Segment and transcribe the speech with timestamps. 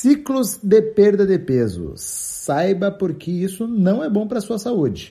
[0.00, 1.92] Ciclos de perda de peso.
[1.94, 5.10] Saiba porque isso não é bom para sua saúde.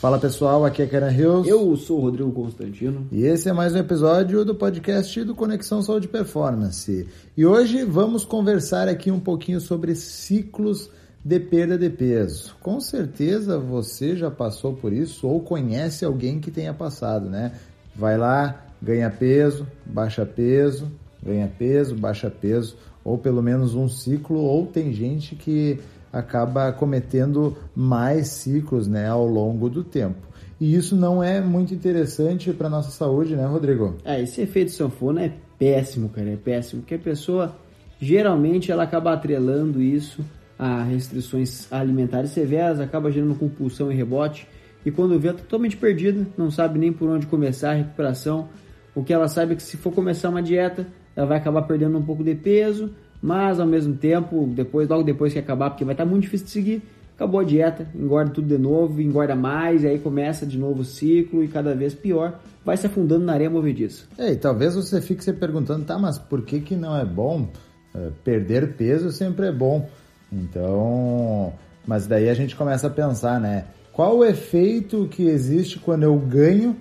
[0.00, 1.48] Fala pessoal, aqui é Karen Hills.
[1.48, 3.06] Eu sou o Rodrigo Constantino.
[3.12, 7.06] E esse é mais um episódio do podcast do Conexão Saúde Performance.
[7.36, 10.90] E hoje vamos conversar aqui um pouquinho sobre ciclos
[11.24, 12.56] de perda de peso.
[12.60, 17.52] Com certeza você já passou por isso ou conhece alguém que tenha passado, né?
[17.96, 20.90] Vai lá, ganha peso, baixa peso,
[21.22, 25.78] ganha peso, baixa peso, ou pelo menos um ciclo, ou tem gente que
[26.12, 30.34] acaba cometendo mais ciclos né, ao longo do tempo.
[30.60, 33.96] E isso não é muito interessante para nossa saúde, né, Rodrigo?
[34.04, 37.56] É, esse efeito sanfona é péssimo, cara, é péssimo, porque a pessoa
[38.00, 40.24] geralmente ela acaba atrelando isso
[40.58, 44.46] a restrições alimentares severas, acaba gerando compulsão e rebote,
[44.84, 48.48] e quando vê, é totalmente perdida, não sabe nem por onde começar a recuperação.
[48.94, 51.96] O que ela sabe é que se for começar uma dieta, ela vai acabar perdendo
[51.96, 55.94] um pouco de peso, mas ao mesmo tempo, depois, logo depois que acabar, porque vai
[55.94, 56.82] estar muito difícil de seguir,
[57.14, 60.84] acabou a dieta, engorda tudo de novo, engorda mais, e aí começa de novo o
[60.84, 64.04] ciclo e cada vez pior, vai se afundando na areia movediça.
[64.18, 67.48] É, e talvez você fique se perguntando, tá, mas por que que não é bom?
[67.94, 69.88] É, perder peso sempre é bom.
[70.32, 71.52] Então,
[71.86, 73.64] mas daí a gente começa a pensar, né?
[73.94, 76.76] Qual o efeito que existe quando eu ganho,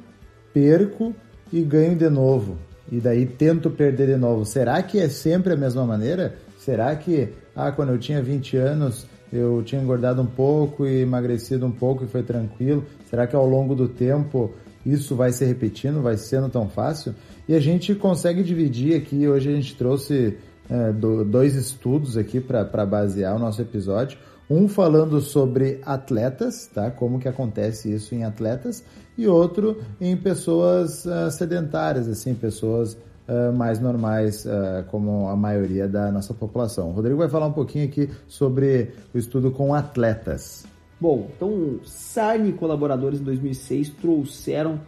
[0.54, 1.16] perco
[1.52, 2.58] e ganho de novo?
[2.92, 4.46] e daí tento perder de novo.
[4.46, 6.36] Será que é sempre a mesma maneira?
[6.60, 11.66] Será que, ah, quando eu tinha 20 anos eu tinha engordado um pouco e emagrecido
[11.66, 12.86] um pouco e foi tranquilo?
[13.10, 14.54] Será que ao longo do tempo
[14.86, 17.16] isso vai se repetindo, vai sendo tão fácil?
[17.48, 20.38] E a gente consegue dividir aqui, hoje a gente trouxe
[20.70, 20.92] é,
[21.26, 24.20] dois estudos aqui para basear o nosso episódio.
[24.50, 26.92] Um falando sobre atletas, tá?
[26.92, 28.84] Como que acontece isso em atletas,
[29.18, 35.88] e outro em pessoas uh, sedentárias, assim, pessoas uh, mais normais, uh, como a maioria
[35.88, 36.90] da nossa população.
[36.90, 40.66] O Rodrigo vai falar um pouquinho aqui sobre o estudo com atletas.
[41.00, 44.80] Bom, então Sarni e colaboradores em 2006 trouxeram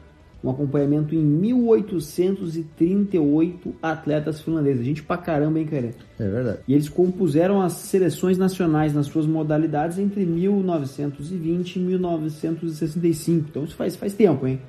[0.45, 4.81] um acompanhamento em 1838 atletas finlandeses.
[4.81, 5.89] A gente pra caramba, hein, cara?
[6.19, 6.59] É verdade.
[6.67, 13.47] E eles compuseram as seleções nacionais nas suas modalidades entre 1920 e 1965.
[13.49, 14.61] Então isso faz, faz tempo, hein?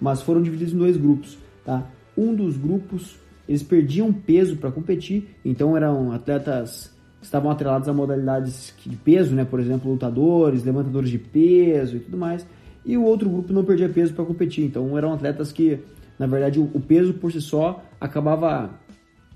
[0.00, 1.90] Mas foram divididos em dois grupos, tá?
[2.16, 3.16] Um dos grupos,
[3.48, 9.34] eles perdiam peso para competir, então eram atletas que estavam atrelados a modalidades de peso,
[9.34, 9.44] né?
[9.44, 12.46] Por exemplo, lutadores, levantadores de peso e tudo mais
[12.86, 14.64] e o outro grupo não perdia peso para competir.
[14.64, 15.80] Então eram atletas que,
[16.18, 18.70] na verdade, o, peso por si só acabava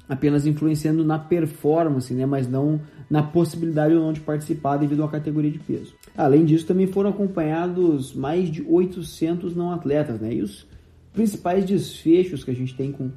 [0.08, 5.08] apenas influenciando na performance, né, mas não na possibilidade ou não de participar devido à
[5.08, 5.94] categoria de peso.
[6.16, 10.66] Além disso, também foram acompanhados mais de 800 não atletas, né, e os
[11.12, 13.10] principais desfechos que a gente tem com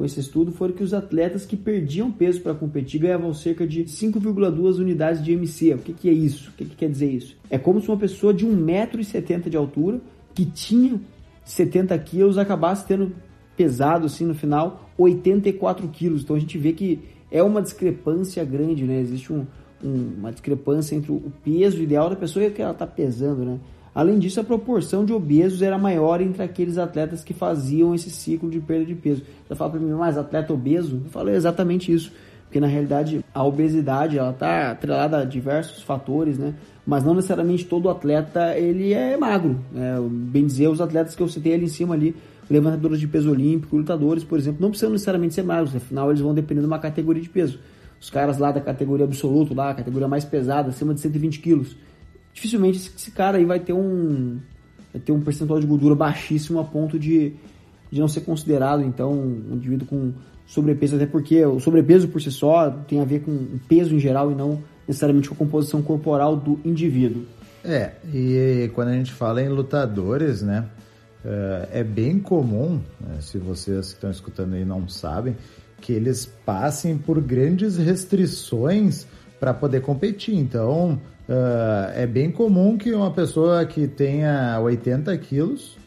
[0.00, 3.84] com esse estudo foram que os atletas que perdiam peso para competir ganhavam cerca de
[3.84, 5.74] 5,2 unidades de MC.
[5.74, 6.48] O que, que é isso?
[6.48, 7.36] O que, que quer dizer isso?
[7.50, 10.00] É como se uma pessoa de 1,70m de altura,
[10.32, 10.98] que tinha
[11.44, 13.12] 70 quilos, acabasse tendo
[13.54, 16.22] pesado assim no final 84 quilos.
[16.22, 17.00] Então a gente vê que
[17.30, 19.00] é uma discrepância grande, né?
[19.00, 19.46] Existe um,
[19.84, 23.44] um, uma discrepância entre o peso ideal da pessoa e o que ela está pesando,
[23.44, 23.60] né?
[23.94, 28.48] Além disso, a proporção de obesos era maior entre aqueles atletas que faziam esse ciclo
[28.48, 29.22] de perda de peso.
[29.46, 31.00] Você fala para mim, mas atleta obeso?
[31.04, 32.12] Eu falo exatamente isso,
[32.44, 36.54] porque na realidade a obesidade ela está atrelada a diversos fatores, né?
[36.86, 39.58] Mas não necessariamente todo atleta ele é magro.
[39.72, 39.96] Né?
[40.08, 42.14] Bem dizer, os atletas que eu citei ali em cima ali,
[42.48, 45.74] levantadores de peso olímpico, lutadores, por exemplo, não precisam necessariamente ser magros.
[45.74, 47.58] Afinal, eles vão depender de uma categoria de peso.
[48.00, 51.76] Os caras lá da categoria absoluta, lá, a categoria mais pesada, acima de 120 quilos
[52.32, 54.38] dificilmente esse cara aí vai ter um
[54.92, 57.34] vai ter um percentual de gordura baixíssimo a ponto de,
[57.90, 60.12] de não ser considerado então um indivíduo com
[60.50, 64.32] sobrepeso, até porque o sobrepeso por si só tem a ver com peso em geral
[64.32, 67.24] e não necessariamente com a composição corporal do indivíduo.
[67.64, 70.66] É, e quando a gente fala em lutadores, né,
[71.24, 75.36] é, é bem comum, né, se vocês que estão escutando aí não sabem,
[75.80, 79.06] que eles passem por grandes restrições
[79.40, 80.36] para poder competir.
[80.36, 81.00] Então,
[81.30, 85.78] Uh, é bem comum que uma pessoa que tenha 80 quilos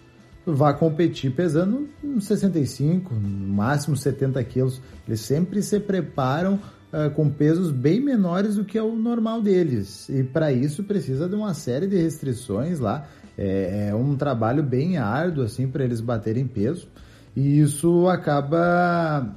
[0.45, 4.81] vá competir pesando 65, no máximo 70 quilos.
[5.05, 6.53] Eles sempre se preparam
[6.93, 10.07] uh, com pesos bem menores do que é o normal deles.
[10.07, 13.05] E para isso precisa de uma série de restrições lá.
[13.37, 16.87] É, é um trabalho bem árduo assim para eles baterem peso.
[17.35, 19.27] E isso acaba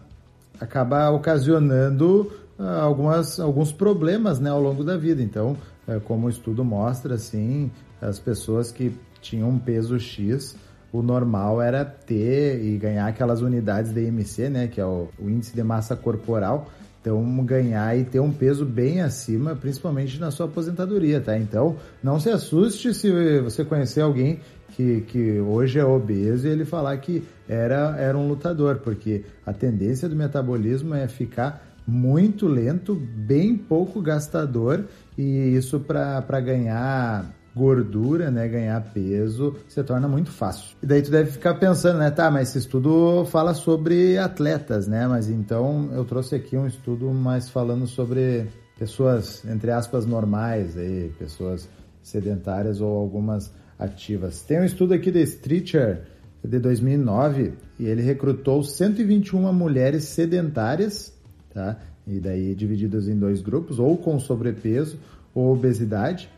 [0.60, 5.22] acaba ocasionando algumas, alguns problemas né, ao longo da vida.
[5.22, 5.56] Então,
[5.86, 7.70] é, como o estudo mostra, assim,
[8.00, 10.56] as pessoas que tinham um peso X,
[10.92, 15.28] o normal era ter e ganhar aquelas unidades de IMC, né, que é o, o
[15.28, 16.68] índice de massa corporal,
[17.06, 21.38] então, ganhar e ter um peso bem acima, principalmente na sua aposentadoria, tá?
[21.38, 26.64] Então, não se assuste se você conhecer alguém que, que hoje é obeso e ele
[26.64, 32.94] falar que era, era um lutador, porque a tendência do metabolismo é ficar muito lento,
[32.94, 34.84] bem pouco gastador,
[35.16, 40.76] e isso para ganhar gordura, né, ganhar peso, se torna muito fácil.
[40.82, 45.06] E daí tu deve ficar pensando, né, tá, mas esse estudo fala sobre atletas, né,
[45.06, 48.46] mas então eu trouxe aqui um estudo mais falando sobre
[48.78, 51.66] pessoas, entre aspas, normais, aí, pessoas
[52.02, 54.42] sedentárias ou algumas ativas.
[54.42, 56.02] Tem um estudo aqui da Stritcher
[56.44, 61.12] de 2009 e ele recrutou 121 mulheres sedentárias,
[61.56, 61.78] tá?
[62.06, 64.98] E daí divididas em dois grupos, ou com sobrepeso
[65.34, 66.28] ou obesidade,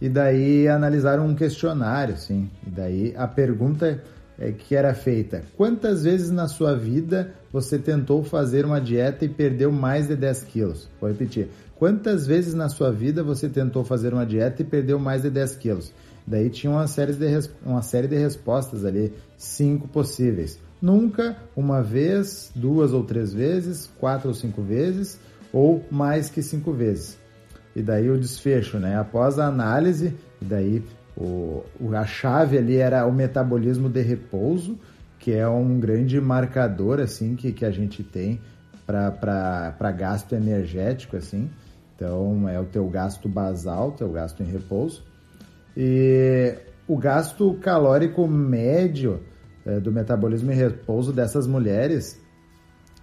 [0.00, 2.50] e daí analisaram um questionário, assim.
[2.66, 4.02] E daí a pergunta
[4.38, 9.28] é, que era feita: quantas vezes na sua vida você tentou fazer uma dieta e
[9.30, 10.88] perdeu mais de 10 quilos?
[11.00, 11.48] Vou repetir.
[11.76, 15.56] Quantas vezes na sua vida você tentou fazer uma dieta e perdeu mais de 10
[15.56, 15.92] quilos?
[16.26, 17.26] Daí tinha uma série de,
[17.64, 20.58] uma série de respostas ali, cinco possíveis.
[20.80, 25.18] Nunca, uma vez, duas ou três vezes, quatro ou cinco vezes,
[25.52, 27.18] ou mais que cinco vezes
[27.76, 28.98] e daí o desfecho, né?
[28.98, 30.82] Após a análise, daí
[31.14, 31.62] o,
[31.92, 34.78] a chave ali era o metabolismo de repouso,
[35.18, 38.40] que é um grande marcador assim que, que a gente tem
[38.86, 41.50] para gasto energético assim.
[41.94, 45.04] Então é o teu gasto basal, teu gasto em repouso.
[45.76, 46.54] E
[46.88, 49.20] o gasto calórico médio
[49.82, 52.20] do metabolismo em repouso dessas mulheres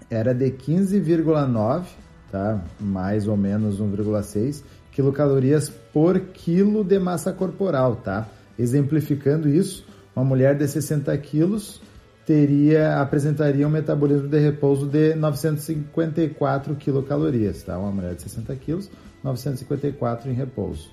[0.10, 1.84] era de 15,9
[2.32, 2.64] tá?
[2.80, 7.98] mais ou menos 1,6 quilocalorias por quilo de massa corporal.
[7.98, 8.28] Tá?
[8.58, 11.82] Exemplificando isso, uma mulher de 60 quilos
[12.26, 17.78] teria apresentaria um metabolismo de repouso de 954 quilocalorias, tá?
[17.78, 18.90] Uma mulher de 60 quilos,
[19.22, 20.90] 954 em repouso.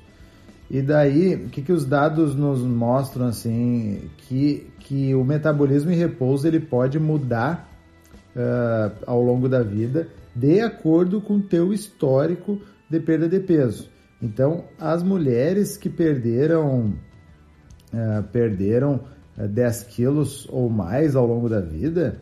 [0.71, 5.97] E daí, o que, que os dados nos mostram assim que, que o metabolismo em
[5.97, 7.69] repouso ele pode mudar
[8.37, 13.91] uh, ao longo da vida de acordo com o teu histórico de perda de peso.
[14.23, 16.95] Então, as mulheres que perderam
[17.93, 19.01] uh, perderam
[19.37, 22.21] 10 quilos ou mais ao longo da vida,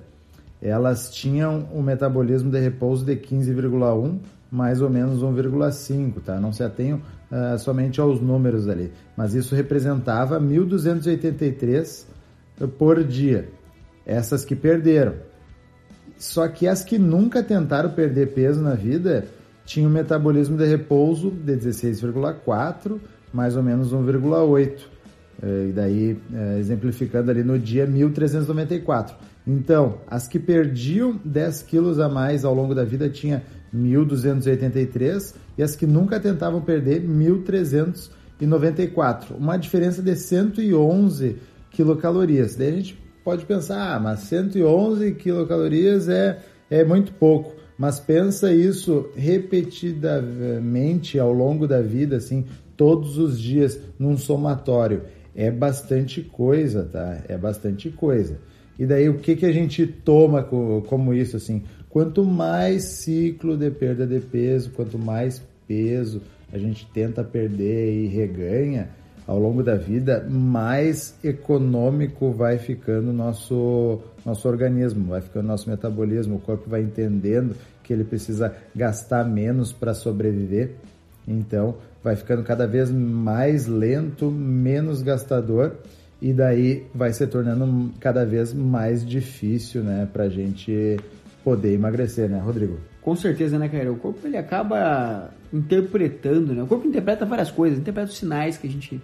[0.62, 4.18] elas tinham um metabolismo de repouso de 15,1,
[4.50, 6.40] mais ou menos 1,5, tá?
[6.40, 12.04] Não se atenham uh, somente aos números ali, mas isso representava 1.283
[12.78, 13.48] por dia.
[14.06, 15.14] Essas que perderam.
[16.16, 19.26] Só que as que nunca tentaram perder peso na vida
[19.64, 22.98] tinham um metabolismo de repouso de 16,4,
[23.32, 24.80] mais ou menos 1,8.
[25.40, 26.18] É, e daí,
[26.58, 29.14] exemplificando ali no dia 1394.
[29.46, 33.42] Então, as que perdiam 10 quilos a mais ao longo da vida tinha
[33.72, 39.36] 1283 e as que nunca tentavam perder 1394.
[39.36, 41.36] Uma diferença de 111
[41.70, 42.56] quilocalorias.
[42.56, 46.38] Daí a gente pode pensar, ah, mas 111 quilocalorias é,
[46.70, 47.52] é muito pouco.
[47.78, 52.44] Mas pensa isso repetidamente ao longo da vida, assim,
[52.76, 55.02] todos os dias, num somatório.
[55.34, 57.22] É bastante coisa, tá?
[57.28, 58.38] É bastante coisa.
[58.78, 61.64] E daí o que, que a gente toma como isso, assim?
[61.98, 68.06] Quanto mais ciclo de perda de peso, quanto mais peso a gente tenta perder e
[68.06, 68.88] reganha,
[69.26, 76.36] ao longo da vida, mais econômico vai ficando nosso nosso organismo, vai ficando nosso metabolismo,
[76.36, 80.76] o corpo vai entendendo que ele precisa gastar menos para sobreviver.
[81.26, 85.74] Então, vai ficando cada vez mais lento, menos gastador
[86.22, 90.96] e daí vai se tornando cada vez mais difícil, né, para a gente
[91.48, 92.78] poder emagrecer, né, Rodrigo?
[93.00, 93.90] Com certeza, né, cara?
[93.90, 96.62] O corpo ele acaba interpretando, né?
[96.62, 99.00] O corpo interpreta várias coisas, interpreta os sinais que a gente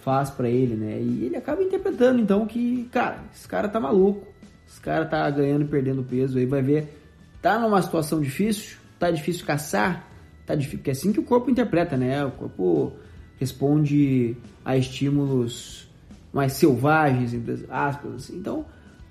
[0.00, 1.00] faz para ele, né?
[1.00, 4.24] E ele acaba interpretando então que, cara, esse cara tá maluco,
[4.68, 6.96] esse cara tá ganhando e perdendo peso, aí vai ver,
[7.42, 10.08] tá numa situação difícil, tá difícil caçar,
[10.46, 12.24] tá difícil, porque é assim que o corpo interpreta, né?
[12.24, 12.92] O corpo
[13.40, 15.88] responde a estímulos
[16.32, 17.34] mais selvagens,
[17.68, 18.36] aspas, assim.
[18.36, 18.64] Então,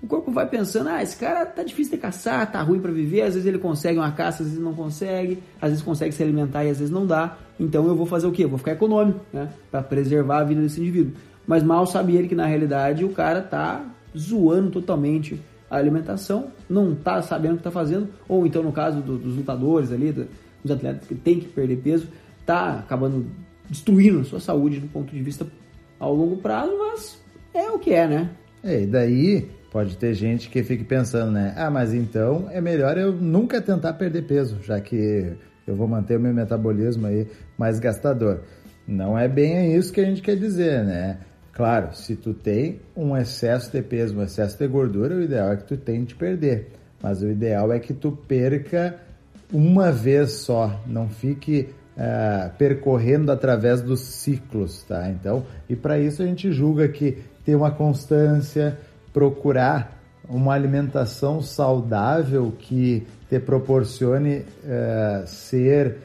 [0.04, 3.22] o corpo vai pensando, ah, esse cara tá difícil de caçar, tá ruim para viver,
[3.22, 6.66] às vezes ele consegue uma caça, às vezes não consegue, às vezes consegue se alimentar
[6.66, 7.38] e às vezes não dá.
[7.58, 8.44] Então eu vou fazer o quê?
[8.44, 11.14] Eu vou ficar econômico, né, para preservar a vida desse indivíduo.
[11.48, 13.86] Mas mal sabe ele que na realidade o cara tá
[14.18, 15.40] zoando totalmente
[15.72, 19.38] a alimentação, não tá sabendo o que tá fazendo, ou então no caso do, dos
[19.38, 20.28] lutadores ali, do,
[20.62, 22.10] dos atletas que tem que perder peso,
[22.46, 23.26] tá acabando
[23.70, 25.48] destruindo a sua saúde do ponto de vista
[25.98, 27.18] ao longo prazo, mas
[27.54, 28.30] é o que é, né?
[28.62, 31.54] É, e daí pode ter gente que fique pensando, né?
[31.58, 35.34] Ah, mas então é melhor eu nunca tentar perder peso, já que
[35.66, 37.28] eu vou manter o meu metabolismo aí
[37.58, 38.42] mais gastador.
[38.88, 41.18] Não é bem isso que a gente quer dizer, né?
[41.54, 45.58] Claro, se tu tem um excesso de peso, um excesso de gordura, o ideal é
[45.58, 46.72] que tu tente perder.
[47.02, 48.96] Mas o ideal é que tu perca
[49.52, 55.10] uma vez só, não fique uh, percorrendo através dos ciclos, tá?
[55.10, 58.78] Então, e para isso a gente julga que ter uma constância,
[59.14, 65.98] procurar uma alimentação saudável que te proporcione uh, ser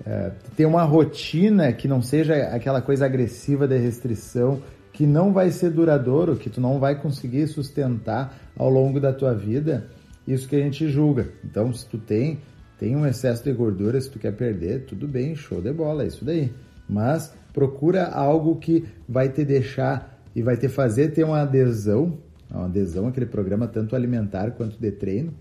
[0.00, 4.60] uh, ter uma rotina que não seja aquela coisa agressiva de restrição
[4.96, 9.34] que não vai ser duradouro, que tu não vai conseguir sustentar ao longo da tua
[9.34, 9.88] vida,
[10.26, 11.28] isso que a gente julga.
[11.44, 12.40] Então, se tu tem,
[12.78, 16.06] tem um excesso de gordura, se tu quer perder, tudo bem, show de bola, é
[16.06, 16.50] isso daí.
[16.88, 22.16] Mas procura algo que vai te deixar e vai te fazer ter uma adesão,
[22.50, 25.32] uma adesão àquele programa, tanto alimentar quanto de treino,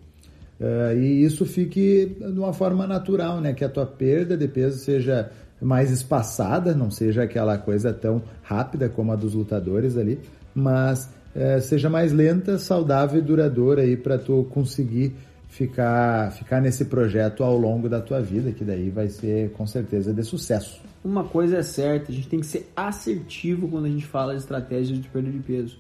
[0.59, 3.53] uh, e isso fique de uma forma natural, né?
[3.53, 5.31] Que a tua perda de peso seja
[5.61, 10.19] mais espaçada, não seja aquela coisa tão rápida como a dos lutadores ali,
[10.53, 15.13] mas é, seja mais lenta, saudável e duradoura aí para tu conseguir
[15.49, 20.13] ficar, ficar nesse projeto ao longo da tua vida, que daí vai ser com certeza
[20.13, 20.81] de sucesso.
[21.03, 24.39] Uma coisa é certa, a gente tem que ser assertivo quando a gente fala de
[24.39, 25.77] estratégias de perda de peso.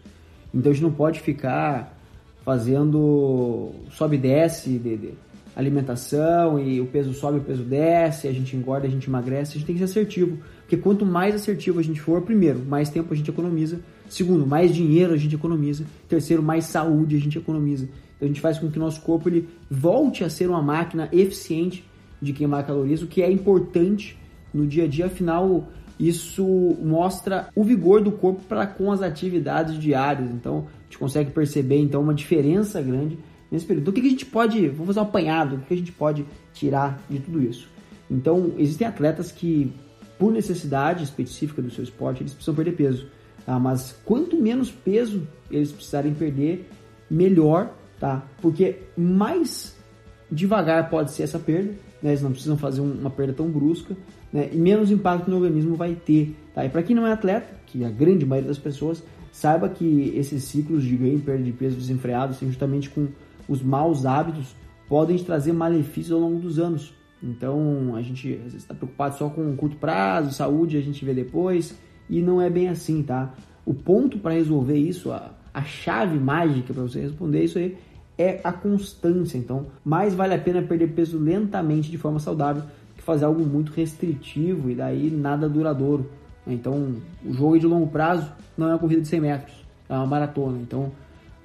[0.55, 1.99] Então a gente não pode ficar
[2.45, 5.13] fazendo sobe e desce de, de,
[5.55, 9.53] alimentação e o peso sobe, o peso desce, a gente engorda, a gente emagrece, a
[9.55, 10.37] gente tem que ser assertivo.
[10.61, 13.79] Porque quanto mais assertivo a gente for, primeiro, mais tempo a gente economiza.
[14.09, 15.85] Segundo, mais dinheiro a gente economiza.
[16.07, 17.85] Terceiro, mais saúde a gente economiza.
[18.15, 21.09] Então a gente faz com que o nosso corpo ele volte a ser uma máquina
[21.11, 21.83] eficiente
[22.21, 24.17] de queimar calorias, o que é importante
[24.53, 25.05] no dia a dia.
[25.05, 25.67] Afinal,
[25.99, 26.45] isso
[26.81, 30.29] mostra o vigor do corpo para com as atividades diárias.
[30.31, 33.17] Então a gente consegue perceber então uma diferença grande
[33.51, 33.83] nesse período.
[33.83, 36.25] Então, o que, a gente pode, vamos fazer um apanhado, o que a gente pode
[36.53, 37.69] tirar de tudo isso?
[38.09, 39.73] Então, existem atletas que,
[40.19, 43.07] por necessidade específica do seu esporte, eles precisam perder peso.
[43.45, 43.59] Tá?
[43.59, 46.69] Mas quanto menos peso eles precisarem perder,
[47.09, 48.23] melhor, tá?
[48.41, 49.75] Porque mais
[50.31, 52.11] devagar pode ser essa perda, né?
[52.11, 53.95] Eles não precisam fazer uma perda tão brusca,
[54.31, 54.49] né?
[54.51, 56.65] E menos impacto no organismo vai ter, tá?
[56.65, 60.43] E para quem não é atleta, que a grande maioria das pessoas, saiba que esses
[60.45, 63.07] ciclos de ganho e perda de peso desenfreados têm justamente com
[63.47, 64.55] os maus hábitos
[64.87, 66.93] podem trazer malefícios ao longo dos anos.
[67.21, 71.77] Então a gente está preocupado só com curto prazo, saúde a gente vê depois
[72.09, 73.33] e não é bem assim, tá?
[73.65, 77.75] O ponto para resolver isso, a, a chave mágica para você responder isso aí
[78.17, 79.37] é a constância.
[79.37, 82.63] Então, mais vale a pena perder peso lentamente de forma saudável
[82.95, 86.09] que fazer algo muito restritivo e daí nada duradouro.
[86.47, 86.95] Então,
[87.25, 90.57] o jogo de longo prazo não é uma corrida de 100 metros, é uma maratona.
[90.61, 90.91] Então,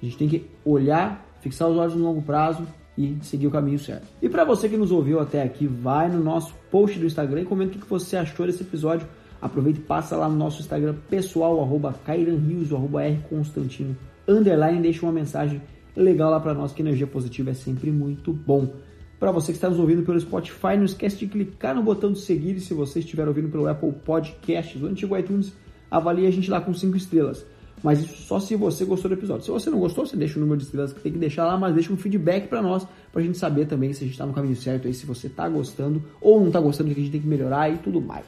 [0.01, 2.65] a gente tem que olhar fixar os olhos no longo prazo
[2.97, 4.07] e seguir o caminho certo.
[4.21, 7.45] E para você que nos ouviu até aqui, vai no nosso post do Instagram e
[7.45, 9.07] comenta o que você achou desse episódio.
[9.41, 13.97] Aproveita e passa lá no nosso Instagram pessoal, arroba Rios, arroba R Constantino,
[14.27, 15.59] underline, deixa uma mensagem
[15.95, 18.73] legal lá para nós, que energia positiva é sempre muito bom.
[19.19, 22.19] Para você que está nos ouvindo pelo Spotify, não esquece de clicar no botão de
[22.19, 25.53] seguir e se você estiver ouvindo pelo Apple Podcasts, o antigo iTunes,
[25.91, 27.45] avalie a gente lá com 5 estrelas.
[27.83, 29.43] Mas isso só se você gostou do episódio.
[29.43, 31.57] Se você não gostou, você deixa o número de estrelas que tem que deixar lá,
[31.57, 34.33] mas deixa um feedback para nós, pra gente saber também se a gente tá no
[34.33, 37.11] caminho certo aí, se você tá gostando ou não tá gostando, o que a gente
[37.11, 38.25] tem que melhorar e tudo mais.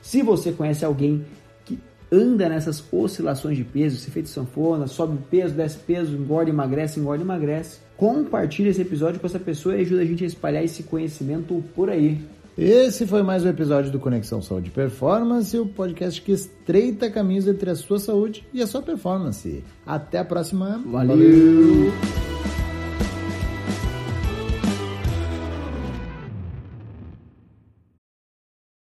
[0.00, 1.24] Se você conhece alguém
[2.10, 7.22] anda nessas oscilações de peso, se feito sanfona, sobe peso, desce peso, engorda, emagrece, engorda,
[7.22, 11.62] emagrece, compartilhe esse episódio com essa pessoa e ajuda a gente a espalhar esse conhecimento
[11.74, 12.20] por aí.
[12.56, 17.68] Esse foi mais um episódio do Conexão Saúde Performance, o podcast que estreita caminhos entre
[17.68, 19.62] a sua saúde e a sua performance.
[19.84, 20.80] Até a próxima.
[20.86, 21.16] Valeu.
[21.16, 22.25] Valeu.